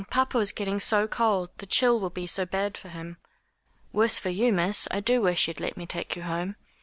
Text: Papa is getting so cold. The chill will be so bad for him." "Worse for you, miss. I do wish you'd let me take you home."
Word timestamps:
Papa 0.09 0.39
is 0.39 0.51
getting 0.51 0.79
so 0.79 1.07
cold. 1.07 1.51
The 1.59 1.67
chill 1.67 1.99
will 1.99 2.09
be 2.09 2.25
so 2.25 2.43
bad 2.43 2.75
for 2.75 2.89
him." 2.89 3.17
"Worse 3.93 4.17
for 4.17 4.29
you, 4.29 4.51
miss. 4.51 4.87
I 4.89 4.99
do 4.99 5.21
wish 5.21 5.47
you'd 5.47 5.59
let 5.59 5.77
me 5.77 5.85
take 5.85 6.15
you 6.15 6.23
home." 6.23 6.55